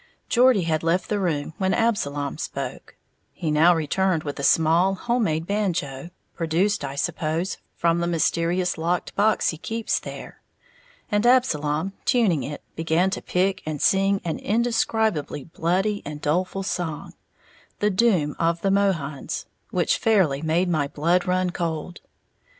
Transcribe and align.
Geordie 0.29 0.63
had 0.63 0.81
left 0.81 1.09
the 1.09 1.19
room 1.19 1.53
when 1.59 1.75
Absalom 1.75 2.39
spoke; 2.39 2.95
he 3.31 3.51
now 3.51 3.75
returned 3.75 4.23
with 4.23 4.39
a 4.39 4.43
small, 4.43 4.95
homemade 4.95 5.45
banjo 5.45 6.09
produced, 6.33 6.83
I 6.83 6.95
suppose, 6.95 7.59
from 7.75 7.99
the 7.99 8.07
mysterious 8.07 8.79
locked 8.79 9.13
box 9.15 9.49
he 9.49 9.59
keeps 9.59 9.99
there 9.99 10.41
and 11.11 11.23
Absalom, 11.23 11.93
tuning 12.03 12.41
it, 12.41 12.63
began 12.75 13.11
to 13.11 13.21
pick 13.21 13.61
and 13.63 13.79
sing 13.79 14.21
an 14.25 14.39
indescribably 14.39 15.43
bloody 15.43 16.01
and 16.03 16.19
doleful 16.19 16.63
song, 16.63 17.13
"The 17.77 17.91
Doom 17.91 18.35
of 18.39 18.63
the 18.63 18.71
Mohuns," 18.71 19.45
which 19.69 19.99
fairly 19.99 20.41
made 20.41 20.67
my 20.67 20.87
blood 20.87 21.27
run 21.27 21.51
cold. 21.51 22.01